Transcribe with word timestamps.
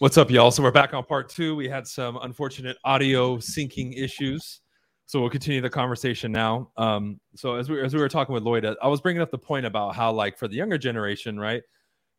What's 0.00 0.16
up, 0.16 0.30
y'all? 0.30 0.52
So 0.52 0.62
we're 0.62 0.70
back 0.70 0.94
on 0.94 1.02
part 1.02 1.28
two. 1.28 1.56
We 1.56 1.68
had 1.68 1.84
some 1.84 2.18
unfortunate 2.22 2.76
audio 2.84 3.38
syncing 3.38 4.00
issues, 4.00 4.60
so 5.06 5.20
we'll 5.20 5.28
continue 5.28 5.60
the 5.60 5.68
conversation 5.68 6.30
now. 6.30 6.70
Um, 6.76 7.18
so 7.34 7.56
as 7.56 7.68
we 7.68 7.82
as 7.82 7.94
we 7.94 8.00
were 8.00 8.08
talking 8.08 8.32
with 8.32 8.44
Loida, 8.44 8.76
I 8.80 8.86
was 8.86 9.00
bringing 9.00 9.20
up 9.20 9.32
the 9.32 9.38
point 9.38 9.66
about 9.66 9.96
how, 9.96 10.12
like, 10.12 10.38
for 10.38 10.46
the 10.46 10.54
younger 10.54 10.78
generation, 10.78 11.36
right? 11.36 11.64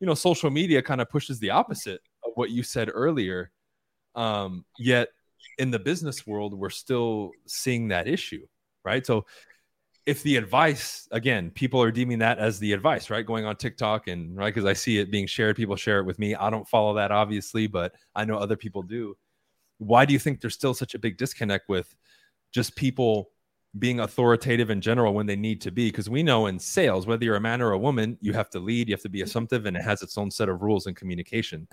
You 0.02 0.08
know, 0.08 0.14
social 0.14 0.50
media 0.50 0.82
kind 0.82 1.00
of 1.00 1.10
pushes 1.10 1.40
the 1.40 1.52
opposite 1.52 2.02
of 2.26 2.34
what 2.36 2.50
you 2.50 2.64
said 2.64 2.90
earlier. 2.94 3.50
Um, 4.14 4.66
yet 4.78 5.08
in 5.58 5.72
the 5.72 5.80
business 5.80 6.28
world, 6.28 6.54
we're 6.54 6.70
still 6.70 7.32
seeing 7.48 7.88
that 7.88 8.10
issue, 8.10 8.46
right? 8.84 9.06
So 9.06 9.26
if 10.10 10.24
the 10.24 10.38
advice 10.38 11.08
again 11.12 11.52
people 11.52 11.80
are 11.80 11.92
deeming 11.92 12.18
that 12.18 12.40
as 12.40 12.58
the 12.58 12.74
advice 12.74 13.12
right? 13.12 13.28
Going 13.28 13.46
on 13.46 13.56
tiktok 13.56 14.08
and 14.08 14.36
right 14.36 14.52
because 14.52 14.66
i 14.66 14.74
see 14.74 14.98
it 14.98 15.12
being 15.12 15.28
shared 15.28 15.56
people 15.56 15.76
share 15.76 16.00
it 16.00 16.04
with 16.04 16.18
me. 16.18 16.34
I 16.34 16.50
don't 16.50 16.68
follow 16.68 16.96
that 16.96 17.12
obviously 17.12 17.68
but 17.68 17.94
i 18.16 18.26
know 18.26 18.38
other 18.38 18.58
people 18.58 18.82
do. 18.82 19.16
Why 19.78 20.06
do 20.06 20.14
you 20.14 20.20
think 20.20 20.42
there's 20.42 20.56
still 20.56 20.74
such 20.74 20.96
a 20.96 21.00
big 21.00 21.18
disconnect 21.18 21.70
with 21.70 21.96
just 22.52 22.76
people 22.76 23.30
being 23.78 24.00
authoritative 24.00 24.72
in 24.72 24.82
general 24.82 25.14
when 25.14 25.28
they 25.28 25.36
need 25.36 25.62
to 25.62 25.72
be? 25.72 25.92
Because 25.92 26.10
we 26.10 26.24
know 26.24 26.48
in 26.48 26.58
sales 26.58 27.06
whether 27.06 27.24
you're 27.24 27.36
a 27.36 27.42
man 27.42 27.62
or 27.62 27.74
a 27.74 27.78
woman 27.78 28.18
you 28.20 28.34
have 28.34 28.50
to 28.50 28.60
lead 28.60 28.90
you 28.90 28.96
have 28.96 29.04
to 29.04 29.10
be 29.10 29.22
assumptive 29.22 29.68
and 29.68 29.78
it 29.78 29.84
has 29.84 30.02
its 30.02 30.18
own 30.18 30.32
set 30.32 30.50
of 30.50 30.64
rules 30.64 30.88
and 30.88 30.96
communication. 30.96 31.68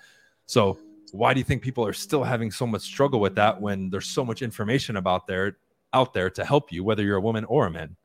So 0.45 0.79
why 1.13 1.33
do 1.33 1.41
you 1.41 1.45
think 1.45 1.63
people 1.63 1.87
are 1.87 1.95
still 1.95 2.23
having 2.23 2.51
so 2.51 2.67
much 2.67 2.83
struggle 2.83 3.19
with 3.19 3.35
that 3.37 3.59
when 3.59 3.89
there's 3.89 4.09
so 4.09 4.27
much 4.27 4.43
information 4.43 4.97
about 4.97 5.27
there 5.27 5.57
out 5.95 6.13
there 6.13 6.29
to 6.29 6.45
help 6.45 6.71
you 6.71 6.85
whether 6.85 7.03
you're 7.03 7.17
a 7.17 7.29
woman 7.31 7.47
or 7.47 7.67
a 7.67 7.71
man 7.71 7.97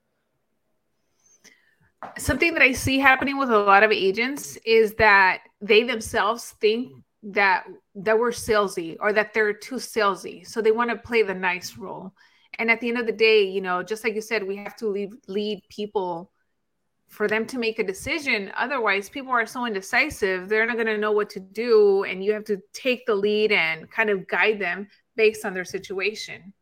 something 2.17 2.53
that 2.53 2.63
I 2.63 2.71
see 2.71 2.99
happening 2.99 3.37
with 3.37 3.49
a 3.49 3.57
lot 3.57 3.83
of 3.83 3.91
agents 3.91 4.57
is 4.65 4.95
that 4.95 5.41
they 5.61 5.83
themselves 5.83 6.51
think 6.59 6.93
that 7.23 7.65
that 7.95 8.17
we're 8.17 8.31
salesy 8.31 8.97
or 8.99 9.13
that 9.13 9.33
they're 9.33 9.53
too 9.53 9.75
salesy. 9.75 10.45
So 10.47 10.61
they 10.61 10.71
want 10.71 10.89
to 10.89 10.95
play 10.95 11.21
the 11.21 11.35
nice 11.35 11.77
role. 11.77 12.13
And 12.57 12.71
at 12.71 12.81
the 12.81 12.89
end 12.89 12.97
of 12.97 13.05
the 13.05 13.11
day, 13.11 13.43
you 13.43 13.61
know, 13.61 13.83
just 13.83 14.03
like 14.03 14.15
you 14.15 14.21
said, 14.21 14.43
we 14.43 14.57
have 14.57 14.75
to 14.77 14.87
lead 14.87 15.11
lead 15.27 15.61
people 15.69 16.31
for 17.07 17.27
them 17.27 17.45
to 17.45 17.59
make 17.59 17.77
a 17.77 17.83
decision. 17.83 18.51
Otherwise, 18.57 19.09
people 19.09 19.31
are 19.31 19.45
so 19.45 19.65
indecisive, 19.65 20.47
they're 20.47 20.65
not 20.65 20.77
going 20.77 20.87
to 20.87 20.97
know 20.97 21.11
what 21.11 21.29
to 21.31 21.39
do. 21.39 22.03
And 22.05 22.23
you 22.23 22.31
have 22.33 22.45
to 22.45 22.61
take 22.73 23.05
the 23.05 23.15
lead 23.15 23.51
and 23.51 23.91
kind 23.91 24.09
of 24.09 24.27
guide 24.27 24.59
them 24.59 24.87
based 25.15 25.45
on 25.45 25.53
their 25.53 25.65
situation. 25.65 26.53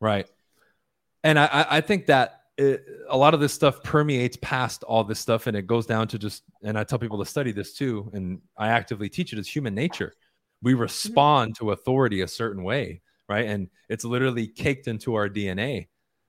Right. 0.00 0.28
And 1.22 1.38
I, 1.38 1.66
I 1.70 1.80
think 1.80 2.06
that 2.06 2.43
it, 2.56 2.84
a 3.08 3.16
lot 3.16 3.34
of 3.34 3.40
this 3.40 3.52
stuff 3.52 3.82
permeates 3.82 4.36
past 4.40 4.84
all 4.84 5.02
this 5.02 5.18
stuff 5.18 5.46
and 5.46 5.56
it 5.56 5.66
goes 5.66 5.86
down 5.86 6.06
to 6.08 6.18
just 6.18 6.44
and 6.62 6.78
i 6.78 6.84
tell 6.84 6.98
people 6.98 7.18
to 7.18 7.28
study 7.28 7.52
this 7.52 7.74
too 7.74 8.10
and 8.14 8.40
i 8.56 8.68
actively 8.68 9.08
teach 9.08 9.32
it 9.32 9.38
as 9.38 9.48
human 9.48 9.74
nature 9.74 10.12
we 10.62 10.72
mm-hmm. 10.72 10.82
respond 10.82 11.56
to 11.56 11.72
authority 11.72 12.20
a 12.20 12.28
certain 12.28 12.62
way 12.62 13.00
right 13.28 13.46
and 13.46 13.68
it's 13.88 14.04
literally 14.04 14.46
caked 14.46 14.86
into 14.86 15.14
our 15.14 15.28
dna 15.28 15.86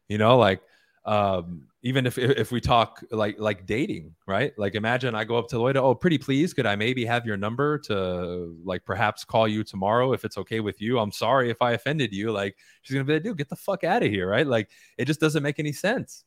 you 0.09 0.17
know 0.17 0.37
like 0.37 0.61
um, 1.05 1.67
even 1.83 2.07
if 2.07 2.17
if 2.17 2.51
we 2.51 2.59
talk 2.59 3.03
like 3.11 3.35
like 3.39 3.67
dating, 3.67 4.15
right? 4.25 4.51
Like 4.57 4.73
imagine 4.73 5.13
I 5.13 5.23
go 5.23 5.37
up 5.37 5.47
to 5.49 5.57
Loida, 5.57 5.77
oh, 5.77 5.93
pretty 5.93 6.17
please, 6.17 6.53
could 6.53 6.65
I 6.65 6.75
maybe 6.75 7.05
have 7.05 7.27
your 7.27 7.37
number 7.37 7.77
to 7.79 8.57
like 8.63 8.83
perhaps 8.85 9.23
call 9.23 9.47
you 9.47 9.63
tomorrow 9.63 10.13
if 10.13 10.25
it's 10.25 10.37
okay 10.39 10.61
with 10.61 10.81
you? 10.81 10.97
I'm 10.97 11.11
sorry 11.11 11.51
if 11.51 11.61
I 11.61 11.73
offended 11.73 12.11
you. 12.11 12.31
Like 12.31 12.57
she's 12.81 12.95
gonna 12.95 13.05
be 13.05 13.13
like, 13.13 13.23
dude, 13.23 13.37
get 13.37 13.49
the 13.49 13.55
fuck 13.55 13.83
out 13.83 14.01
of 14.01 14.09
here, 14.09 14.27
right? 14.27 14.47
Like 14.47 14.69
it 14.97 15.05
just 15.05 15.19
doesn't 15.19 15.43
make 15.43 15.59
any 15.59 15.71
sense, 15.71 16.23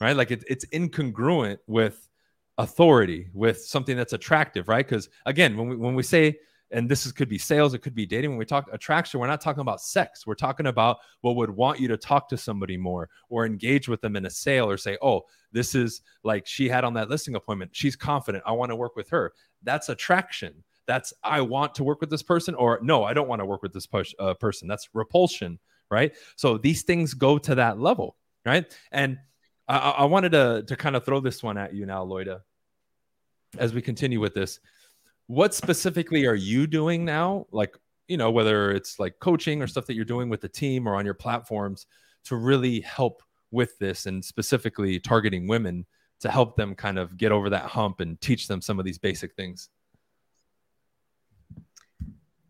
right? 0.00 0.16
Like 0.16 0.32
it, 0.32 0.42
it's 0.48 0.66
incongruent 0.66 1.58
with 1.68 2.08
authority, 2.58 3.28
with 3.32 3.62
something 3.62 3.96
that's 3.96 4.14
attractive, 4.14 4.66
right? 4.66 4.84
Because 4.84 5.08
again, 5.26 5.56
when 5.56 5.68
we 5.68 5.76
when 5.76 5.94
we 5.94 6.02
say 6.02 6.38
and 6.70 6.88
this 6.88 7.06
is, 7.06 7.12
could 7.12 7.28
be 7.28 7.38
sales, 7.38 7.74
it 7.74 7.78
could 7.78 7.94
be 7.94 8.06
dating. 8.06 8.30
When 8.30 8.38
we 8.38 8.44
talk 8.44 8.68
attraction, 8.72 9.20
we're 9.20 9.26
not 9.26 9.40
talking 9.40 9.60
about 9.60 9.80
sex. 9.80 10.26
We're 10.26 10.34
talking 10.34 10.66
about 10.66 10.98
what 11.22 11.36
would 11.36 11.50
want 11.50 11.80
you 11.80 11.88
to 11.88 11.96
talk 11.96 12.28
to 12.28 12.36
somebody 12.36 12.76
more 12.76 13.08
or 13.30 13.46
engage 13.46 13.88
with 13.88 14.00
them 14.00 14.16
in 14.16 14.26
a 14.26 14.30
sale 14.30 14.68
or 14.70 14.76
say, 14.76 14.98
oh, 15.00 15.22
this 15.52 15.74
is 15.74 16.02
like 16.24 16.46
she 16.46 16.68
had 16.68 16.84
on 16.84 16.94
that 16.94 17.08
listing 17.08 17.36
appointment. 17.36 17.70
She's 17.74 17.96
confident. 17.96 18.44
I 18.46 18.52
want 18.52 18.70
to 18.70 18.76
work 18.76 18.96
with 18.96 19.08
her. 19.10 19.32
That's 19.62 19.88
attraction. 19.88 20.62
That's 20.86 21.12
I 21.22 21.40
want 21.40 21.74
to 21.76 21.84
work 21.84 22.00
with 22.00 22.10
this 22.10 22.22
person, 22.22 22.54
or 22.54 22.78
no, 22.82 23.04
I 23.04 23.12
don't 23.12 23.28
want 23.28 23.40
to 23.40 23.46
work 23.46 23.62
with 23.62 23.72
this 23.72 23.86
push, 23.86 24.14
uh, 24.18 24.34
person. 24.34 24.68
That's 24.68 24.88
repulsion, 24.94 25.58
right? 25.90 26.14
So 26.36 26.56
these 26.58 26.82
things 26.82 27.14
go 27.14 27.38
to 27.38 27.54
that 27.56 27.78
level, 27.78 28.16
right? 28.46 28.64
And 28.90 29.18
I, 29.68 29.76
I 29.76 30.04
wanted 30.04 30.32
to 30.32 30.64
to 30.66 30.76
kind 30.76 30.96
of 30.96 31.04
throw 31.04 31.20
this 31.20 31.42
one 31.42 31.58
at 31.58 31.74
you 31.74 31.84
now, 31.84 32.06
Loida, 32.06 32.40
as 33.58 33.74
we 33.74 33.82
continue 33.82 34.18
with 34.18 34.34
this 34.34 34.60
what 35.28 35.54
specifically 35.54 36.26
are 36.26 36.34
you 36.34 36.66
doing 36.66 37.04
now? 37.04 37.46
Like 37.52 37.76
you 38.08 38.16
know 38.16 38.30
whether 38.30 38.72
it's 38.72 38.98
like 38.98 39.18
coaching 39.20 39.62
or 39.62 39.66
stuff 39.66 39.86
that 39.86 39.94
you're 39.94 40.04
doing 40.04 40.28
with 40.28 40.40
the 40.40 40.48
team 40.48 40.88
or 40.88 40.96
on 40.96 41.04
your 41.04 41.14
platforms 41.14 41.86
to 42.24 42.36
really 42.36 42.80
help 42.80 43.22
with 43.50 43.78
this 43.78 44.06
and 44.06 44.24
specifically 44.24 44.98
targeting 44.98 45.46
women 45.46 45.86
to 46.20 46.30
help 46.30 46.56
them 46.56 46.74
kind 46.74 46.98
of 46.98 47.16
get 47.16 47.30
over 47.30 47.48
that 47.48 47.64
hump 47.64 48.00
and 48.00 48.20
teach 48.20 48.48
them 48.48 48.60
some 48.60 48.78
of 48.78 48.84
these 48.84 48.98
basic 48.98 49.34
things? 49.34 49.68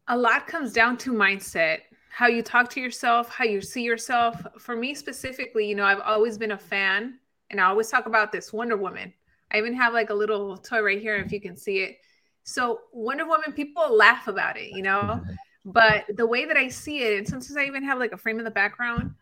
A 0.06 0.16
lot 0.16 0.46
comes 0.46 0.72
down 0.72 0.96
to 0.98 1.12
mindset 1.12 1.80
how 2.10 2.28
you 2.28 2.42
talk 2.42 2.70
to 2.70 2.80
yourself 2.80 3.28
how 3.28 3.44
you 3.44 3.60
see 3.60 3.82
yourself. 3.82 4.40
For 4.60 4.76
me 4.76 4.94
specifically 4.94 5.68
you 5.68 5.74
know 5.74 5.84
i've 5.84 6.00
always 6.00 6.38
been 6.38 6.52
a 6.52 6.58
fan 6.58 7.18
and 7.50 7.60
i 7.60 7.64
always 7.64 7.88
talk 7.88 8.06
about 8.06 8.30
this 8.30 8.52
wonder 8.52 8.76
woman. 8.76 9.12
I 9.50 9.58
even 9.58 9.74
have 9.74 9.94
like 9.94 10.10
a 10.10 10.14
little 10.14 10.56
toy 10.56 10.80
right 10.82 11.00
here 11.00 11.16
if 11.16 11.32
you 11.32 11.40
can 11.40 11.56
see 11.56 11.78
it 11.78 11.98
so 12.48 12.80
Wonder 12.92 13.26
Woman, 13.26 13.52
people 13.52 13.94
laugh 13.94 14.26
about 14.26 14.56
it, 14.56 14.70
you 14.74 14.82
know, 14.82 15.00
mm-hmm. 15.00 15.32
but 15.66 16.04
the 16.16 16.26
way 16.26 16.46
that 16.46 16.56
I 16.56 16.68
see 16.68 17.00
it, 17.02 17.18
and 17.18 17.28
sometimes 17.28 17.54
I 17.58 17.64
even 17.64 17.84
have 17.84 17.98
like 17.98 18.12
a 18.12 18.16
frame 18.16 18.38
in 18.38 18.44
the 18.46 18.50
background. 18.50 19.14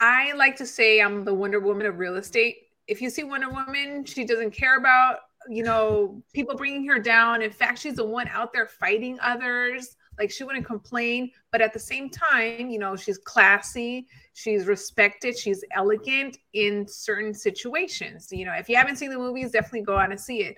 I 0.00 0.32
like 0.32 0.56
to 0.56 0.66
say 0.66 1.00
I'm 1.00 1.26
the 1.26 1.34
Wonder 1.34 1.60
Woman 1.60 1.86
of 1.86 1.98
real 1.98 2.16
estate. 2.16 2.56
If 2.86 3.02
you 3.02 3.10
see 3.10 3.22
Wonder 3.22 3.50
Woman, 3.50 4.06
she 4.06 4.24
doesn't 4.24 4.52
care 4.52 4.78
about 4.78 5.18
you 5.50 5.62
know 5.62 6.22
people 6.32 6.56
bringing 6.56 6.88
her 6.88 6.98
down. 6.98 7.42
In 7.42 7.50
fact, 7.50 7.80
she's 7.80 7.96
the 7.96 8.06
one 8.06 8.28
out 8.28 8.50
there 8.50 8.66
fighting 8.66 9.18
others. 9.20 9.94
Like 10.18 10.30
she 10.30 10.44
wouldn't 10.44 10.64
complain, 10.64 11.30
but 11.52 11.60
at 11.60 11.74
the 11.74 11.78
same 11.78 12.08
time, 12.08 12.70
you 12.70 12.78
know, 12.78 12.96
she's 12.96 13.18
classy, 13.18 14.06
she's 14.32 14.64
respected, 14.64 15.36
she's 15.36 15.62
elegant 15.74 16.38
in 16.54 16.88
certain 16.88 17.34
situations. 17.34 18.28
You 18.32 18.46
know, 18.46 18.54
if 18.54 18.70
you 18.70 18.76
haven't 18.76 18.96
seen 18.96 19.10
the 19.10 19.18
movies, 19.18 19.50
definitely 19.50 19.82
go 19.82 19.98
out 19.98 20.10
and 20.10 20.18
see 20.18 20.38
it. 20.38 20.56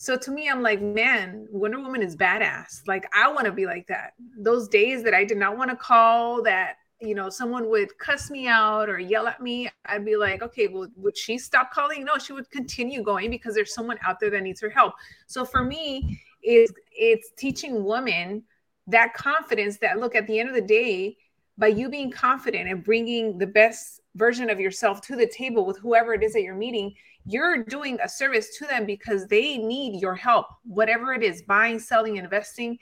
So 0.00 0.16
to 0.16 0.30
me, 0.30 0.48
I'm 0.48 0.62
like, 0.62 0.80
man, 0.80 1.48
Wonder 1.50 1.80
Woman 1.80 2.02
is 2.02 2.14
badass. 2.14 2.86
Like, 2.86 3.04
I 3.12 3.32
want 3.32 3.46
to 3.46 3.52
be 3.52 3.66
like 3.66 3.88
that. 3.88 4.12
Those 4.38 4.68
days 4.68 5.02
that 5.02 5.12
I 5.12 5.24
did 5.24 5.38
not 5.38 5.58
want 5.58 5.70
to 5.70 5.76
call, 5.76 6.40
that, 6.44 6.76
you 7.00 7.16
know, 7.16 7.28
someone 7.28 7.68
would 7.68 7.98
cuss 7.98 8.30
me 8.30 8.46
out 8.46 8.88
or 8.88 9.00
yell 9.00 9.26
at 9.26 9.42
me, 9.42 9.68
I'd 9.86 10.04
be 10.04 10.16
like, 10.16 10.40
okay, 10.40 10.68
well, 10.68 10.86
would 10.94 11.18
she 11.18 11.36
stop 11.36 11.72
calling? 11.72 12.04
No, 12.04 12.16
she 12.16 12.32
would 12.32 12.48
continue 12.52 13.02
going 13.02 13.28
because 13.28 13.56
there's 13.56 13.74
someone 13.74 13.98
out 14.06 14.20
there 14.20 14.30
that 14.30 14.44
needs 14.44 14.60
her 14.60 14.70
help. 14.70 14.94
So 15.26 15.44
for 15.44 15.64
me, 15.64 16.22
is 16.44 16.72
it's 16.92 17.32
teaching 17.36 17.82
women 17.82 18.44
that 18.86 19.14
confidence 19.14 19.78
that 19.78 19.98
look 19.98 20.14
at 20.14 20.28
the 20.28 20.38
end 20.38 20.48
of 20.48 20.54
the 20.54 20.60
day, 20.60 21.16
by 21.58 21.66
you 21.66 21.88
being 21.88 22.12
confident 22.12 22.70
and 22.70 22.84
bringing 22.84 23.36
the 23.36 23.48
best 23.48 24.00
version 24.18 24.50
of 24.50 24.60
yourself 24.60 25.00
to 25.02 25.16
the 25.16 25.26
table 25.26 25.64
with 25.64 25.78
whoever 25.78 26.12
it 26.12 26.22
is 26.22 26.32
that 26.32 26.42
you're 26.42 26.54
meeting, 26.54 26.94
you're 27.24 27.64
doing 27.64 27.98
a 28.02 28.08
service 28.08 28.56
to 28.58 28.66
them 28.66 28.84
because 28.84 29.26
they 29.26 29.56
need 29.56 30.00
your 30.00 30.14
help, 30.14 30.46
whatever 30.64 31.12
it 31.12 31.22
is 31.22 31.42
buying, 31.42 31.78
selling, 31.78 32.16
investing. 32.16 32.78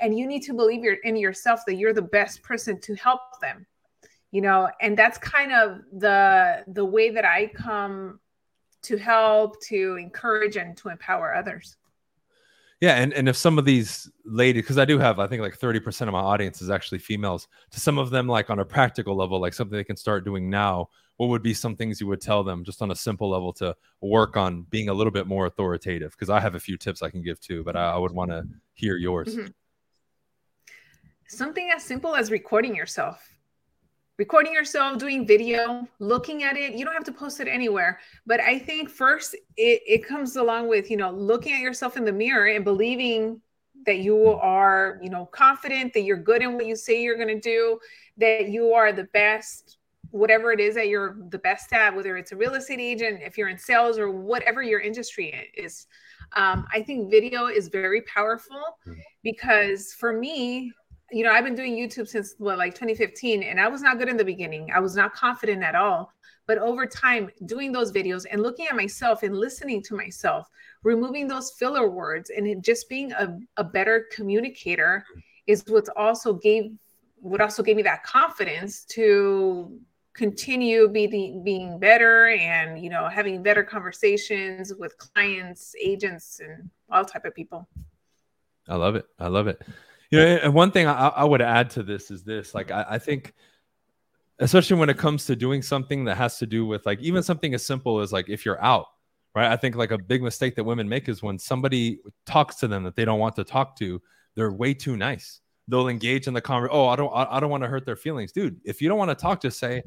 And 0.00 0.18
you 0.18 0.26
need 0.26 0.42
to 0.44 0.54
believe 0.54 0.84
in 1.04 1.16
yourself 1.16 1.60
that 1.66 1.76
you're 1.76 1.92
the 1.92 2.02
best 2.02 2.42
person 2.42 2.80
to 2.80 2.94
help 2.94 3.20
them 3.40 3.66
you 4.30 4.40
know 4.40 4.68
and 4.80 4.96
that's 4.96 5.18
kind 5.18 5.52
of 5.52 5.80
the 5.92 6.64
the 6.68 6.84
way 6.84 7.10
that 7.10 7.24
i 7.24 7.46
come 7.54 8.20
to 8.82 8.96
help 8.96 9.60
to 9.60 9.96
encourage 10.00 10.56
and 10.56 10.76
to 10.76 10.88
empower 10.88 11.34
others 11.34 11.76
yeah 12.80 12.96
and, 12.96 13.12
and 13.12 13.28
if 13.28 13.36
some 13.36 13.58
of 13.58 13.64
these 13.64 14.10
ladies 14.24 14.62
because 14.62 14.78
i 14.78 14.84
do 14.84 14.98
have 14.98 15.18
i 15.18 15.26
think 15.26 15.42
like 15.42 15.58
30% 15.58 16.02
of 16.02 16.12
my 16.12 16.20
audience 16.20 16.62
is 16.62 16.70
actually 16.70 16.98
females 16.98 17.48
to 17.70 17.80
some 17.80 17.98
of 17.98 18.10
them 18.10 18.26
like 18.26 18.50
on 18.50 18.58
a 18.58 18.64
practical 18.64 19.16
level 19.16 19.40
like 19.40 19.54
something 19.54 19.76
they 19.76 19.84
can 19.84 19.96
start 19.96 20.24
doing 20.24 20.50
now 20.50 20.88
what 21.20 21.28
would 21.28 21.42
be 21.42 21.52
some 21.52 21.76
things 21.76 22.00
you 22.00 22.06
would 22.06 22.22
tell 22.22 22.42
them 22.42 22.64
just 22.64 22.80
on 22.80 22.90
a 22.92 22.96
simple 22.96 23.28
level 23.28 23.52
to 23.52 23.76
work 24.00 24.38
on 24.38 24.62
being 24.70 24.88
a 24.88 24.94
little 24.94 25.10
bit 25.10 25.26
more 25.26 25.44
authoritative? 25.44 26.12
Because 26.12 26.30
I 26.30 26.40
have 26.40 26.54
a 26.54 26.58
few 26.58 26.78
tips 26.78 27.02
I 27.02 27.10
can 27.10 27.20
give 27.20 27.38
too, 27.38 27.62
but 27.62 27.76
I, 27.76 27.90
I 27.90 27.98
would 27.98 28.12
want 28.12 28.30
to 28.30 28.46
hear 28.72 28.96
yours. 28.96 29.36
Mm-hmm. 29.36 29.48
Something 31.28 31.72
as 31.76 31.84
simple 31.84 32.16
as 32.16 32.30
recording 32.30 32.74
yourself. 32.74 33.22
Recording 34.20 34.52
yourself, 34.52 34.98
doing 34.98 35.26
video, 35.26 35.88
looking 35.98 36.42
at 36.42 36.54
it. 36.54 36.74
You 36.74 36.84
don't 36.84 36.92
have 36.92 37.04
to 37.04 37.12
post 37.12 37.40
it 37.40 37.48
anywhere. 37.48 38.00
But 38.26 38.38
I 38.38 38.58
think 38.58 38.90
first 38.90 39.32
it, 39.56 39.80
it 39.86 40.06
comes 40.06 40.36
along 40.36 40.68
with, 40.68 40.90
you 40.90 40.98
know, 40.98 41.10
looking 41.10 41.54
at 41.54 41.60
yourself 41.60 41.96
in 41.96 42.04
the 42.04 42.12
mirror 42.12 42.48
and 42.48 42.62
believing 42.62 43.40
that 43.86 44.00
you 44.00 44.26
are, 44.32 45.00
you 45.02 45.08
know, 45.08 45.24
confident 45.24 45.94
that 45.94 46.02
you're 46.02 46.18
good 46.18 46.42
in 46.42 46.52
what 46.52 46.66
you 46.66 46.76
say 46.76 47.00
you're 47.00 47.16
going 47.16 47.28
to 47.28 47.40
do, 47.40 47.78
that 48.18 48.50
you 48.50 48.74
are 48.74 48.92
the 48.92 49.04
best 49.04 49.78
whatever 50.10 50.52
it 50.52 50.60
is 50.60 50.74
that 50.74 50.88
you're 50.88 51.16
the 51.30 51.38
best 51.38 51.72
at, 51.72 51.94
whether 51.94 52.16
it's 52.16 52.32
a 52.32 52.36
real 52.36 52.54
estate 52.54 52.80
agent, 52.80 53.20
if 53.22 53.38
you're 53.38 53.48
in 53.48 53.56
sales 53.56 53.96
or 53.96 54.10
whatever 54.10 54.60
your 54.60 54.80
industry 54.80 55.50
is. 55.54 55.86
Um, 56.36 56.66
I 56.74 56.82
think 56.82 57.10
video 57.10 57.46
is 57.46 57.68
very 57.68 58.02
powerful 58.02 58.60
mm-hmm. 58.86 59.00
because 59.22 59.94
for 59.94 60.12
me, 60.12 60.72
you 61.10 61.24
know, 61.24 61.30
I've 61.30 61.44
been 61.44 61.54
doing 61.54 61.74
YouTube 61.74 62.08
since 62.08 62.34
what, 62.38 62.58
like 62.58 62.74
2015, 62.74 63.42
and 63.42 63.60
I 63.60 63.68
was 63.68 63.82
not 63.82 63.98
good 63.98 64.08
in 64.08 64.16
the 64.16 64.24
beginning. 64.24 64.70
I 64.74 64.80
was 64.80 64.96
not 64.96 65.12
confident 65.12 65.62
at 65.62 65.74
all. 65.74 66.12
But 66.46 66.58
over 66.58 66.84
time, 66.84 67.30
doing 67.46 67.70
those 67.70 67.92
videos 67.92 68.26
and 68.30 68.42
looking 68.42 68.66
at 68.66 68.74
myself 68.74 69.22
and 69.22 69.36
listening 69.36 69.82
to 69.84 69.94
myself, 69.94 70.48
removing 70.82 71.28
those 71.28 71.52
filler 71.52 71.88
words, 71.88 72.30
and 72.30 72.62
just 72.64 72.88
being 72.88 73.12
a, 73.12 73.38
a 73.56 73.62
better 73.62 74.06
communicator 74.10 75.04
is 75.46 75.64
what's 75.68 75.90
also 75.96 76.34
gave 76.34 76.72
what 77.16 77.40
also 77.40 77.62
gave 77.62 77.76
me 77.76 77.82
that 77.82 78.02
confidence 78.02 78.84
to 78.86 79.78
continue 80.14 80.88
being 80.88 81.44
being 81.44 81.78
better 81.78 82.28
and 82.28 82.82
you 82.82 82.90
know 82.90 83.08
having 83.08 83.42
better 83.42 83.62
conversations 83.62 84.72
with 84.74 84.96
clients 84.98 85.74
agents 85.80 86.40
and 86.40 86.68
all 86.90 87.04
type 87.04 87.24
of 87.24 87.34
people 87.34 87.68
i 88.68 88.74
love 88.74 88.96
it 88.96 89.06
i 89.18 89.28
love 89.28 89.46
it 89.46 89.62
you 90.10 90.18
know 90.18 90.24
and 90.24 90.54
one 90.54 90.70
thing 90.70 90.86
i, 90.86 91.08
I 91.08 91.24
would 91.24 91.42
add 91.42 91.70
to 91.70 91.82
this 91.82 92.10
is 92.10 92.22
this 92.22 92.54
like 92.54 92.70
I, 92.70 92.86
I 92.90 92.98
think 92.98 93.34
especially 94.38 94.78
when 94.78 94.88
it 94.90 94.98
comes 94.98 95.26
to 95.26 95.36
doing 95.36 95.62
something 95.62 96.04
that 96.04 96.16
has 96.16 96.38
to 96.38 96.46
do 96.46 96.66
with 96.66 96.86
like 96.86 97.00
even 97.00 97.22
something 97.22 97.54
as 97.54 97.64
simple 97.64 98.00
as 98.00 98.12
like 98.12 98.28
if 98.28 98.44
you're 98.44 98.62
out 98.62 98.86
right 99.34 99.50
i 99.50 99.56
think 99.56 99.76
like 99.76 99.90
a 99.90 99.98
big 99.98 100.22
mistake 100.22 100.56
that 100.56 100.64
women 100.64 100.88
make 100.88 101.08
is 101.08 101.22
when 101.22 101.38
somebody 101.38 102.00
talks 102.26 102.56
to 102.56 102.68
them 102.68 102.82
that 102.84 102.96
they 102.96 103.04
don't 103.04 103.20
want 103.20 103.36
to 103.36 103.44
talk 103.44 103.76
to 103.76 104.00
they're 104.34 104.52
way 104.52 104.74
too 104.74 104.96
nice 104.96 105.40
they'll 105.68 105.88
engage 105.88 106.26
in 106.26 106.34
the 106.34 106.40
conversation 106.40 106.76
oh 106.76 106.88
i 106.88 106.96
don't 106.96 107.12
i, 107.14 107.36
I 107.36 107.40
don't 107.40 107.50
want 107.50 107.62
to 107.62 107.68
hurt 107.68 107.86
their 107.86 107.96
feelings 107.96 108.32
dude 108.32 108.60
if 108.64 108.80
you 108.82 108.88
don't 108.88 108.98
want 108.98 109.10
to 109.10 109.14
talk 109.14 109.42
just 109.42 109.58
say 109.58 109.82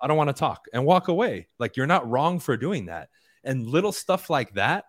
I 0.00 0.06
don't 0.06 0.16
want 0.16 0.28
to 0.28 0.34
talk 0.34 0.66
and 0.72 0.84
walk 0.84 1.08
away. 1.08 1.48
Like 1.58 1.76
you're 1.76 1.86
not 1.86 2.08
wrong 2.08 2.38
for 2.38 2.56
doing 2.56 2.86
that. 2.86 3.08
And 3.44 3.66
little 3.66 3.92
stuff 3.92 4.28
like 4.28 4.54
that 4.54 4.84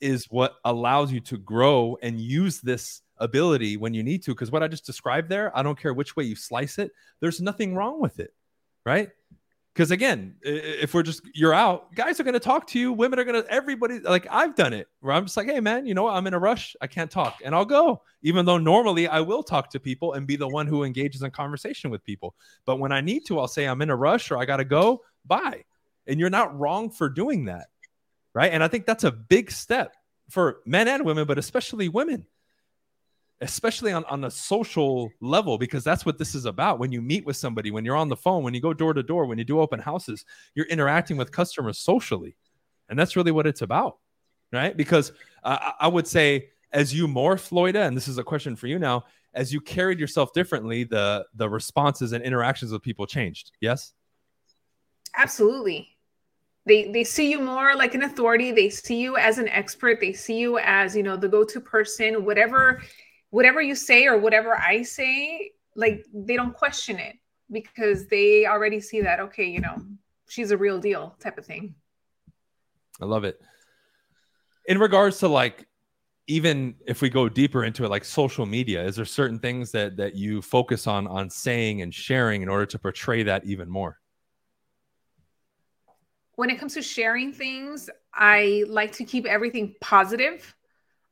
is 0.00 0.26
what 0.30 0.54
allows 0.64 1.12
you 1.12 1.20
to 1.20 1.36
grow 1.36 1.98
and 2.02 2.20
use 2.20 2.60
this 2.60 3.02
ability 3.20 3.76
when 3.76 3.94
you 3.94 4.02
need 4.02 4.22
to. 4.24 4.32
Because 4.32 4.50
what 4.50 4.62
I 4.62 4.68
just 4.68 4.86
described 4.86 5.28
there, 5.28 5.56
I 5.56 5.62
don't 5.62 5.78
care 5.78 5.94
which 5.94 6.16
way 6.16 6.24
you 6.24 6.36
slice 6.36 6.78
it, 6.78 6.92
there's 7.20 7.40
nothing 7.40 7.74
wrong 7.74 8.00
with 8.00 8.20
it. 8.20 8.34
Right. 8.84 9.10
Because 9.78 9.92
again, 9.92 10.34
if 10.42 10.92
we're 10.92 11.04
just 11.04 11.22
you're 11.34 11.54
out, 11.54 11.94
guys 11.94 12.18
are 12.18 12.24
gonna 12.24 12.40
talk 12.40 12.66
to 12.68 12.80
you. 12.80 12.92
Women 12.92 13.20
are 13.20 13.24
gonna 13.24 13.44
everybody 13.48 14.00
like 14.00 14.26
I've 14.28 14.56
done 14.56 14.72
it 14.72 14.88
where 14.98 15.14
I'm 15.14 15.24
just 15.24 15.36
like, 15.36 15.46
hey 15.46 15.60
man, 15.60 15.86
you 15.86 15.94
know 15.94 16.02
what? 16.02 16.14
I'm 16.14 16.26
in 16.26 16.34
a 16.34 16.38
rush. 16.38 16.74
I 16.80 16.88
can't 16.88 17.08
talk, 17.08 17.36
and 17.44 17.54
I'll 17.54 17.64
go. 17.64 18.02
Even 18.22 18.44
though 18.44 18.58
normally 18.58 19.06
I 19.06 19.20
will 19.20 19.44
talk 19.44 19.70
to 19.70 19.78
people 19.78 20.14
and 20.14 20.26
be 20.26 20.34
the 20.34 20.48
one 20.48 20.66
who 20.66 20.82
engages 20.82 21.22
in 21.22 21.30
conversation 21.30 21.90
with 21.90 22.02
people. 22.02 22.34
But 22.64 22.80
when 22.80 22.90
I 22.90 23.00
need 23.00 23.26
to, 23.26 23.38
I'll 23.38 23.46
say 23.46 23.66
I'm 23.66 23.80
in 23.80 23.90
a 23.90 23.94
rush 23.94 24.32
or 24.32 24.38
I 24.38 24.46
gotta 24.46 24.64
go. 24.64 25.02
Bye. 25.24 25.62
And 26.08 26.18
you're 26.18 26.28
not 26.28 26.58
wrong 26.58 26.90
for 26.90 27.08
doing 27.08 27.44
that, 27.44 27.68
right? 28.34 28.52
And 28.52 28.64
I 28.64 28.68
think 28.68 28.84
that's 28.84 29.04
a 29.04 29.12
big 29.12 29.52
step 29.52 29.94
for 30.28 30.58
men 30.66 30.88
and 30.88 31.04
women, 31.04 31.24
but 31.24 31.38
especially 31.38 31.88
women 31.88 32.26
especially 33.40 33.92
on, 33.92 34.04
on 34.06 34.24
a 34.24 34.30
social 34.30 35.10
level, 35.20 35.58
because 35.58 35.84
that's 35.84 36.04
what 36.04 36.18
this 36.18 36.34
is 36.34 36.44
about. 36.44 36.78
When 36.78 36.90
you 36.90 37.00
meet 37.00 37.24
with 37.24 37.36
somebody, 37.36 37.70
when 37.70 37.84
you're 37.84 37.96
on 37.96 38.08
the 38.08 38.16
phone, 38.16 38.42
when 38.42 38.54
you 38.54 38.60
go 38.60 38.74
door 38.74 38.92
to 38.92 39.02
door, 39.02 39.26
when 39.26 39.38
you 39.38 39.44
do 39.44 39.60
open 39.60 39.78
houses, 39.78 40.24
you're 40.54 40.66
interacting 40.66 41.16
with 41.16 41.30
customers 41.30 41.78
socially. 41.78 42.36
And 42.88 42.98
that's 42.98 43.16
really 43.16 43.30
what 43.30 43.46
it's 43.46 43.62
about, 43.62 43.98
right? 44.52 44.76
Because 44.76 45.12
uh, 45.44 45.72
I 45.78 45.88
would 45.88 46.06
say, 46.06 46.50
as 46.72 46.94
you 46.94 47.06
morph, 47.06 47.50
Loida, 47.50 47.86
and 47.86 47.96
this 47.96 48.08
is 48.08 48.18
a 48.18 48.24
question 48.24 48.56
for 48.56 48.66
you 48.66 48.78
now, 48.78 49.04
as 49.34 49.52
you 49.52 49.60
carried 49.60 50.00
yourself 50.00 50.32
differently, 50.32 50.84
the 50.84 51.24
the 51.34 51.48
responses 51.48 52.12
and 52.12 52.24
interactions 52.24 52.72
with 52.72 52.82
people 52.82 53.06
changed. 53.06 53.52
Yes. 53.60 53.92
Absolutely. 55.16 55.96
They 56.66 56.90
they 56.90 57.04
see 57.04 57.30
you 57.30 57.40
more 57.40 57.74
like 57.74 57.94
an 57.94 58.02
authority. 58.02 58.52
They 58.52 58.68
see 58.68 59.00
you 59.00 59.16
as 59.16 59.38
an 59.38 59.48
expert. 59.48 60.00
They 60.00 60.12
see 60.12 60.38
you 60.38 60.58
as 60.58 60.96
you 60.96 61.02
know 61.02 61.16
the 61.16 61.28
go 61.28 61.44
to 61.44 61.60
person. 61.60 62.24
Whatever 62.24 62.82
whatever 63.30 63.60
you 63.60 63.74
say 63.74 64.06
or 64.06 64.18
whatever 64.18 64.56
I 64.56 64.82
say, 64.82 65.52
like 65.74 66.04
they 66.12 66.36
don't 66.36 66.54
question 66.54 66.98
it 66.98 67.16
because 67.50 68.06
they 68.08 68.46
already 68.46 68.80
see 68.80 69.00
that, 69.02 69.20
okay, 69.20 69.44
you 69.44 69.60
know, 69.60 69.76
she's 70.28 70.50
a 70.50 70.56
real 70.56 70.78
deal 70.78 71.16
type 71.20 71.38
of 71.38 71.46
thing. 71.46 71.74
I 73.00 73.04
love 73.04 73.24
it. 73.24 73.40
In 74.66 74.78
regards 74.78 75.18
to 75.18 75.28
like, 75.28 75.66
even 76.26 76.74
if 76.86 77.00
we 77.00 77.08
go 77.08 77.26
deeper 77.28 77.64
into 77.64 77.84
it, 77.84 77.88
like 77.88 78.04
social 78.04 78.44
media, 78.44 78.84
is 78.84 78.96
there 78.96 79.06
certain 79.06 79.38
things 79.38 79.72
that 79.72 79.96
that 79.96 80.14
you 80.14 80.42
focus 80.42 80.86
on 80.86 81.06
on 81.06 81.30
saying 81.30 81.80
and 81.80 81.94
sharing 81.94 82.42
in 82.42 82.48
order 82.50 82.66
to 82.66 82.78
portray 82.78 83.22
that 83.22 83.44
even 83.46 83.70
more? 83.70 83.98
When 86.34 86.50
it 86.50 86.58
comes 86.60 86.74
to 86.74 86.82
sharing 86.82 87.32
things, 87.32 87.88
I 88.12 88.64
like 88.68 88.92
to 88.92 89.04
keep 89.04 89.24
everything 89.24 89.74
positive. 89.80 90.54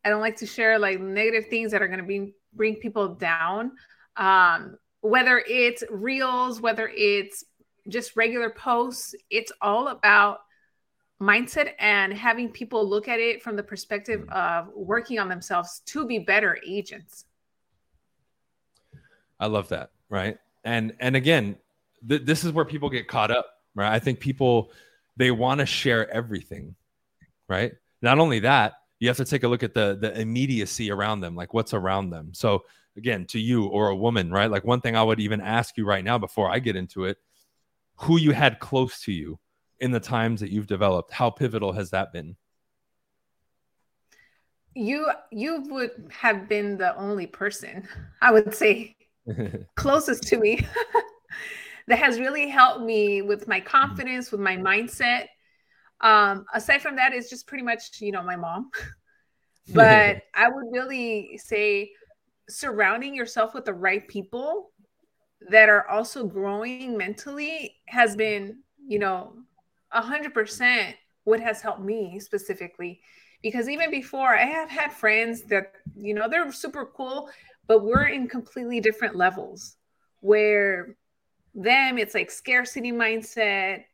I 0.06 0.08
don't 0.08 0.20
like 0.20 0.36
to 0.36 0.46
share 0.46 0.78
like 0.78 1.00
negative 1.00 1.48
things 1.50 1.72
that 1.72 1.82
are 1.82 1.88
going 1.88 1.98
to 1.98 2.06
be 2.06 2.32
bring 2.54 2.76
people 2.76 3.08
down. 3.08 3.72
Um, 4.16 4.78
whether 5.00 5.42
it's 5.44 5.82
reels, 5.90 6.60
whether 6.60 6.88
it's 6.94 7.44
just 7.88 8.14
regular 8.14 8.50
posts, 8.50 9.16
it's 9.30 9.50
all 9.60 9.88
about 9.88 10.42
mindset 11.20 11.72
and 11.80 12.14
having 12.14 12.50
people 12.50 12.88
look 12.88 13.08
at 13.08 13.18
it 13.18 13.42
from 13.42 13.56
the 13.56 13.64
perspective 13.64 14.20
mm. 14.20 14.32
of 14.32 14.68
working 14.76 15.18
on 15.18 15.28
themselves 15.28 15.82
to 15.86 16.06
be 16.06 16.20
better 16.20 16.56
agents. 16.64 17.24
I 19.40 19.46
love 19.46 19.70
that, 19.70 19.90
right? 20.08 20.38
And 20.62 20.94
and 21.00 21.16
again, 21.16 21.56
th- 22.08 22.22
this 22.22 22.44
is 22.44 22.52
where 22.52 22.64
people 22.64 22.90
get 22.90 23.08
caught 23.08 23.32
up, 23.32 23.46
right? 23.74 23.92
I 23.92 23.98
think 23.98 24.20
people 24.20 24.70
they 25.16 25.32
want 25.32 25.58
to 25.58 25.66
share 25.66 26.08
everything, 26.12 26.76
right? 27.48 27.72
Not 28.02 28.20
only 28.20 28.38
that, 28.40 28.74
you 28.98 29.08
have 29.08 29.16
to 29.18 29.24
take 29.24 29.42
a 29.42 29.48
look 29.48 29.62
at 29.62 29.74
the 29.74 29.98
the 30.00 30.18
immediacy 30.18 30.90
around 30.90 31.20
them 31.20 31.34
like 31.34 31.54
what's 31.54 31.74
around 31.74 32.10
them. 32.10 32.32
So 32.32 32.64
again 32.96 33.26
to 33.26 33.38
you 33.38 33.66
or 33.66 33.88
a 33.88 33.96
woman 33.96 34.30
right? 34.30 34.50
Like 34.50 34.64
one 34.64 34.80
thing 34.80 34.96
i 34.96 35.02
would 35.02 35.20
even 35.20 35.40
ask 35.40 35.76
you 35.76 35.84
right 35.84 36.04
now 36.04 36.18
before 36.18 36.50
i 36.50 36.58
get 36.58 36.76
into 36.76 37.04
it 37.04 37.18
who 37.96 38.18
you 38.18 38.32
had 38.32 38.58
close 38.58 39.00
to 39.00 39.12
you 39.12 39.38
in 39.80 39.90
the 39.90 40.00
times 40.00 40.40
that 40.40 40.50
you've 40.50 40.66
developed 40.66 41.12
how 41.12 41.30
pivotal 41.30 41.72
has 41.72 41.90
that 41.90 42.12
been? 42.12 42.36
You 44.74 45.10
you 45.30 45.62
would 45.68 46.10
have 46.10 46.48
been 46.48 46.76
the 46.76 46.94
only 46.96 47.26
person 47.26 47.88
i 48.20 48.30
would 48.30 48.54
say 48.54 48.94
closest 49.74 50.24
to 50.24 50.38
me 50.38 50.66
that 51.88 51.98
has 51.98 52.20
really 52.20 52.48
helped 52.48 52.84
me 52.84 53.22
with 53.22 53.48
my 53.48 53.60
confidence 53.60 54.30
with 54.30 54.40
my 54.40 54.56
mindset 54.56 55.26
um, 56.00 56.44
aside 56.54 56.82
from 56.82 56.96
that, 56.96 57.12
it's 57.12 57.30
just 57.30 57.46
pretty 57.46 57.64
much, 57.64 58.00
you 58.00 58.12
know, 58.12 58.22
my 58.22 58.36
mom. 58.36 58.70
but 59.74 60.22
I 60.34 60.48
would 60.48 60.66
really 60.70 61.38
say 61.42 61.90
surrounding 62.48 63.14
yourself 63.14 63.54
with 63.54 63.64
the 63.64 63.74
right 63.74 64.06
people 64.06 64.70
that 65.50 65.68
are 65.68 65.88
also 65.88 66.24
growing 66.24 66.96
mentally 66.96 67.76
has 67.86 68.16
been, 68.16 68.58
you 68.86 68.98
know, 68.98 69.34
a 69.92 70.00
hundred 70.00 70.34
percent 70.34 70.96
what 71.24 71.40
has 71.40 71.60
helped 71.60 71.82
me 71.82 72.20
specifically. 72.20 73.00
Because 73.42 73.68
even 73.68 73.90
before 73.90 74.34
I 74.34 74.44
have 74.44 74.70
had 74.70 74.92
friends 74.92 75.42
that, 75.44 75.72
you 75.94 76.14
know, 76.14 76.28
they're 76.28 76.50
super 76.52 76.86
cool, 76.86 77.28
but 77.66 77.84
we're 77.84 78.06
in 78.06 78.28
completely 78.28 78.80
different 78.80 79.14
levels 79.14 79.76
where 80.20 80.96
them 81.54 81.98
it's 81.98 82.14
like 82.14 82.30
scarcity 82.30 82.92
mindset 82.92 83.84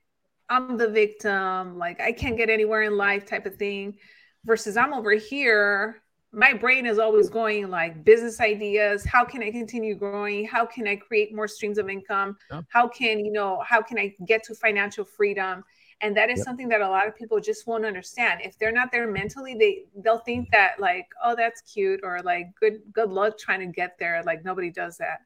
I'm 0.53 0.77
the 0.77 0.89
victim, 0.89 1.79
like 1.79 1.99
I 1.99 2.13
can't 2.13 2.37
get 2.37 2.51
anywhere 2.51 2.83
in 2.83 2.99
life 2.99 3.25
type 3.25 3.47
of 3.47 3.57
thing. 3.57 3.97
Versus 4.45 4.77
I'm 4.77 4.93
over 4.93 5.13
here, 5.13 6.03
my 6.31 6.53
brain 6.53 6.85
is 6.85 6.99
always 6.99 7.31
going 7.31 7.71
like 7.71 8.05
business 8.05 8.39
ideas. 8.39 9.03
How 9.05 9.25
can 9.25 9.43
I 9.43 9.51
continue 9.51 9.95
growing? 9.95 10.45
How 10.45 10.67
can 10.67 10.87
I 10.87 10.97
create 10.97 11.35
more 11.35 11.49
streams 11.49 11.79
of 11.79 11.89
income? 11.89 12.37
Yeah. 12.51 12.61
How 12.69 12.87
can, 12.87 13.25
you 13.25 13.33
know, 13.33 13.63
how 13.67 13.81
can 13.81 13.99
I 13.99 14.15
get 14.27 14.43
to 14.45 14.55
financial 14.55 15.07
freedom? 15.07 15.65
And 16.03 16.15
that 16.19 16.29
is 16.29 16.39
yep. 16.39 16.45
something 16.45 16.69
that 16.69 16.83
a 16.83 16.89
lot 16.89 17.07
of 17.09 17.17
people 17.17 17.41
just 17.41 17.67
won't 17.67 17.87
understand. 17.87 18.41
If 18.45 18.59
they're 18.59 18.73
not 18.73 18.91
there 18.93 19.11
mentally, 19.11 19.55
they 19.55 19.85
they'll 20.05 20.19
think 20.19 20.51
that 20.51 20.81
like, 20.81 21.07
oh, 21.25 21.35
that's 21.35 21.63
cute, 21.63 22.01
or 22.03 22.21
like 22.21 22.49
good 22.61 22.81
good 22.93 23.11
luck 23.11 23.39
trying 23.39 23.61
to 23.61 23.67
get 23.67 23.97
there. 23.99 24.23
Like 24.27 24.45
nobody 24.45 24.71
does 24.71 24.99
that. 24.99 25.21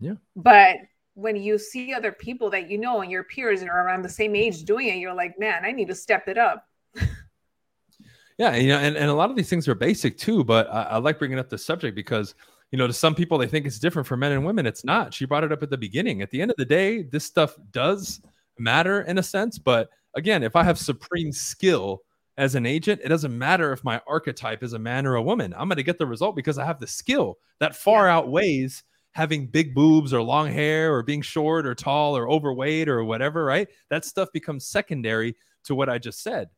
Yeah. 0.00 0.16
But 0.36 0.78
when 1.14 1.36
you 1.36 1.58
see 1.58 1.94
other 1.94 2.12
people 2.12 2.50
that 2.50 2.68
you 2.68 2.78
know 2.78 3.00
and 3.00 3.10
your 3.10 3.24
peers 3.24 3.60
and 3.60 3.70
are 3.70 3.86
around 3.86 4.02
the 4.02 4.08
same 4.08 4.34
age 4.34 4.64
doing 4.64 4.88
it, 4.88 4.96
you're 4.96 5.14
like, 5.14 5.38
man, 5.38 5.64
I 5.64 5.72
need 5.72 5.88
to 5.88 5.94
step 5.94 6.28
it 6.28 6.36
up. 6.36 6.66
yeah, 8.38 8.56
you 8.56 8.68
know, 8.68 8.78
and, 8.78 8.96
and 8.96 9.08
a 9.08 9.14
lot 9.14 9.30
of 9.30 9.36
these 9.36 9.48
things 9.48 9.68
are 9.68 9.74
basic 9.74 10.18
too, 10.18 10.44
but 10.44 10.68
I, 10.72 10.82
I 10.82 10.96
like 10.98 11.18
bringing 11.18 11.38
up 11.38 11.48
the 11.48 11.58
subject 11.58 11.94
because 11.94 12.34
you 12.72 12.78
know, 12.78 12.88
to 12.88 12.92
some 12.92 13.14
people 13.14 13.38
they 13.38 13.46
think 13.46 13.66
it's 13.66 13.78
different 13.78 14.08
for 14.08 14.16
men 14.16 14.32
and 14.32 14.44
women. 14.44 14.66
It's 14.66 14.84
not. 14.84 15.14
She 15.14 15.26
brought 15.26 15.44
it 15.44 15.52
up 15.52 15.62
at 15.62 15.70
the 15.70 15.78
beginning. 15.78 16.22
At 16.22 16.30
the 16.30 16.42
end 16.42 16.50
of 16.50 16.56
the 16.56 16.64
day, 16.64 17.02
this 17.02 17.24
stuff 17.24 17.54
does 17.70 18.20
matter 18.58 19.02
in 19.02 19.18
a 19.18 19.22
sense, 19.22 19.58
but 19.58 19.90
again, 20.16 20.42
if 20.42 20.56
I 20.56 20.64
have 20.64 20.78
supreme 20.78 21.30
skill 21.30 22.02
as 22.36 22.56
an 22.56 22.66
agent, 22.66 23.00
it 23.04 23.08
doesn't 23.08 23.36
matter 23.36 23.72
if 23.72 23.84
my 23.84 24.00
archetype 24.08 24.64
is 24.64 24.72
a 24.72 24.78
man 24.78 25.06
or 25.06 25.14
a 25.14 25.22
woman. 25.22 25.54
I'm 25.56 25.68
going 25.68 25.76
to 25.76 25.84
get 25.84 25.98
the 25.98 26.06
result 26.06 26.34
because 26.34 26.58
I 26.58 26.64
have 26.64 26.80
the 26.80 26.86
skill 26.86 27.38
that 27.60 27.76
far 27.76 28.06
yeah. 28.06 28.16
outweighs 28.16 28.82
having 29.14 29.46
big 29.46 29.74
boobs 29.74 30.12
or 30.12 30.20
long 30.20 30.50
hair 30.50 30.92
or 30.92 31.02
being 31.02 31.22
short 31.22 31.66
or 31.66 31.74
tall 31.74 32.16
or 32.16 32.28
overweight 32.28 32.88
or 32.88 33.04
whatever, 33.04 33.44
right? 33.44 33.68
That 33.88 34.04
stuff 34.04 34.28
becomes 34.32 34.66
secondary 34.66 35.36
to 35.64 35.74
what 35.74 35.88
I 35.88 35.98
just 35.98 36.22
said, 36.22 36.50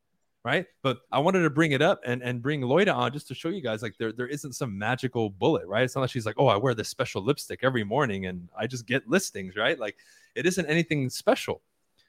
right? 0.43 0.65
But 0.81 0.99
I 1.11 1.19
wanted 1.19 1.43
to 1.43 1.51
bring 1.51 1.71
it 1.73 1.83
up 1.83 2.01
and, 2.03 2.23
and 2.23 2.41
bring 2.41 2.61
Loida 2.61 2.95
on 2.95 3.13
just 3.13 3.27
to 3.27 3.35
show 3.35 3.49
you 3.49 3.61
guys 3.61 3.83
like 3.83 3.95
there, 3.99 4.11
there 4.11 4.27
isn't 4.27 4.53
some 4.53 4.75
magical 4.75 5.29
bullet, 5.29 5.67
right? 5.67 5.83
It's 5.83 5.95
not 5.95 6.01
like 6.01 6.09
she's 6.09 6.25
like, 6.25 6.39
oh, 6.39 6.47
I 6.47 6.57
wear 6.57 6.73
this 6.73 6.89
special 6.89 7.23
lipstick 7.23 7.59
every 7.61 7.83
morning 7.83 8.25
and 8.25 8.49
I 8.57 8.65
just 8.65 8.87
get 8.87 9.07
listings, 9.07 9.55
right? 9.55 9.77
Like 9.77 9.97
it 10.35 10.47
isn't 10.47 10.65
anything 10.65 11.11
special. 11.11 11.61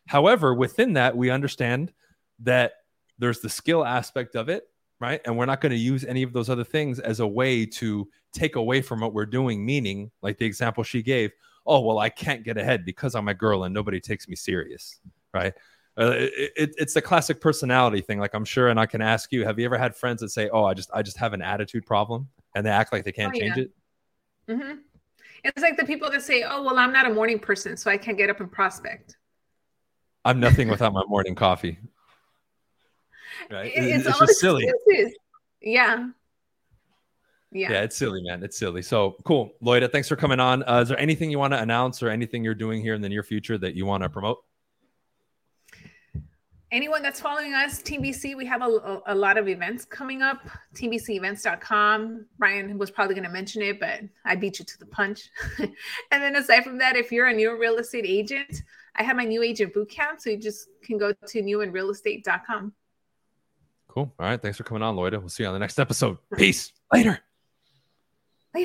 However, 0.07 0.55
within 0.55 0.95
that, 0.95 1.14
we 1.14 1.28
understand 1.28 1.93
that 2.40 2.73
there's 3.19 3.40
the 3.40 3.50
skill 3.50 3.85
aspect 3.85 4.35
of 4.35 4.49
it, 4.49 4.71
right? 5.00 5.21
And 5.25 5.37
we're 5.37 5.47
not 5.47 5.61
going 5.61 5.71
to 5.73 5.78
use 5.78 6.05
any 6.05 6.23
of 6.23 6.33
those 6.33 6.50
other 6.50 6.64
things 6.64 6.99
as 6.99 7.21
a 7.21 7.26
way 7.26 7.64
to 7.67 8.09
take 8.33 8.57
away 8.57 8.83
from 8.83 9.00
what 9.00 9.14
we're 9.14 9.26
doing, 9.26 9.64
meaning, 9.64 10.11
like 10.23 10.38
the 10.38 10.47
example 10.47 10.83
she 10.83 11.02
gave, 11.02 11.33
oh, 11.67 11.81
well, 11.81 11.99
I 11.99 12.09
can't 12.09 12.45
get 12.45 12.57
ahead 12.57 12.85
because 12.85 13.14
I'm 13.14 13.28
a 13.28 13.35
girl 13.35 13.64
and 13.64 13.75
nobody 13.75 14.00
takes 14.00 14.28
me 14.28 14.37
serious, 14.37 15.00
right? 15.33 15.52
Uh, 15.99 16.12
it, 16.14 16.52
it, 16.57 16.75
it's 16.78 16.95
the 16.95 17.02
classic 17.02 17.40
personality 17.40 18.00
thing. 18.00 18.21
Like 18.21 18.33
I'm 18.33 18.45
sure, 18.45 18.69
and 18.69 18.78
I 18.78 18.87
can 18.87 19.02
ask 19.02 19.33
you: 19.33 19.45
Have 19.45 19.59
you 19.59 19.64
ever 19.64 19.76
had 19.76 19.97
friends 19.97 20.21
that 20.21 20.28
say, 20.28 20.49
"Oh, 20.49 20.64
I 20.64 20.73
just, 20.73 20.90
I 20.95 21.02
just 21.02 21.17
have 21.17 21.33
an 21.33 21.43
attitude 21.43 21.85
problem," 21.87 22.28
and 22.55 22.64
they 22.64 22.71
act 22.71 22.93
like 22.93 23.02
they 23.02 23.11
can't 23.11 23.35
oh, 23.35 23.38
change 23.38 23.57
yeah. 23.57 23.62
it? 23.64 23.71
Mm-hmm. 24.49 24.75
It's 25.43 25.61
like 25.61 25.76
the 25.76 25.85
people 25.85 26.09
that 26.11 26.23
say, 26.23 26.45
"Oh, 26.45 26.62
well, 26.62 26.78
I'm 26.78 26.93
not 26.93 27.11
a 27.11 27.12
morning 27.12 27.40
person, 27.40 27.76
so 27.76 27.90
I 27.90 27.97
can't 27.97 28.17
get 28.17 28.31
up 28.31 28.38
and 28.38 28.50
prospect." 28.50 29.17
I'm 30.25 30.38
nothing 30.38 30.69
without 30.69 30.93
my 30.93 31.02
morning 31.09 31.35
coffee. 31.35 31.78
Right? 33.50 33.73
It's, 33.75 34.07
it's 34.07 34.18
just 34.18 34.40
silly. 34.40 34.71
Yeah. 35.61 36.09
Yeah. 37.50 37.73
yeah, 37.73 37.83
it's 37.83 37.97
silly, 37.97 38.23
man. 38.23 38.42
It's 38.42 38.59
silly. 38.59 38.83
So 38.83 39.16
cool, 39.25 39.52
Loida. 39.62 39.90
Thanks 39.90 40.07
for 40.07 40.16
coming 40.16 40.38
on. 40.38 40.62
Uh, 40.68 40.80
is 40.83 40.88
there 40.88 41.00
anything 41.00 41.30
you 41.30 41.38
want 41.38 41.54
to 41.54 41.59
announce 41.59 42.02
or 42.02 42.11
anything 42.11 42.45
you're 42.45 42.54
doing 42.54 42.83
here 42.83 42.92
in 42.92 43.00
the 43.00 43.09
near 43.09 43.23
future 43.23 43.57
that 43.57 43.75
you 43.75 43.87
want 43.87 44.02
to 44.02 44.11
promote? 44.11 44.38
anyone 46.71 47.02
that's 47.02 47.21
following 47.21 47.54
us, 47.54 47.83
TBC, 47.83 48.37
we 48.37 48.45
have 48.47 48.62
a, 48.62 49.00
a, 49.07 49.14
lot 49.14 49.38
of 49.38 49.49
events 49.49 49.85
coming 49.85 50.23
up. 50.23 50.49
TBCevents.com. 50.75 52.26
Bryan 52.38 52.78
was 52.78 52.90
probably 52.90 53.14
going 53.14 53.25
to 53.26 53.30
mention 53.33 53.62
it, 53.62 53.80
but 53.80 54.00
I 54.25 54.37
beat 54.37 54.59
you 54.59 54.64
to 54.64 54.78
the 54.78 54.87
punch. 54.87 55.30
and 55.59 55.73
then 56.11 56.37
aside 56.37 56.64
from 56.64 56.78
that, 56.78 56.97
if 56.97 57.11
you're 57.11 57.28
a 57.28 57.35
new 57.35 57.59
real 57.59 57.76
estate 57.76 58.04
agent, 58.07 58.62
I 58.97 59.02
have 59.02 59.16
my 59.16 59.25
new 59.25 59.42
agent 59.42 59.75
boot 59.75 59.90
camp. 59.90 60.21
So 60.21 60.30
you 60.30 60.37
just 60.37 60.68
can 60.83 60.99
go 60.99 61.12
to 61.12 61.42
newandrealestate.com. 61.42 62.73
Cool. 63.88 64.14
All 64.18 64.26
right. 64.26 64.40
Thanks 64.40 64.59
for 64.59 64.64
coming 64.64 64.83
on, 64.83 64.97
Loida. 64.97 65.18
We'll 65.18 65.28
see 65.28 65.42
you 65.42 65.49
on 65.49 65.54
the 65.54 65.59
next 65.59 65.78
episode. 65.78 66.18
Peace. 66.37 66.73
Later. 66.92 67.21